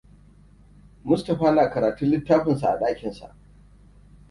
[1.11, 3.27] Mustaphaa na karatun littafinsa a ɗakinsa.